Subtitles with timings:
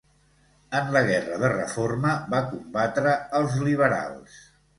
[0.77, 4.41] En la Guerra de Reforma va combatre als liberals.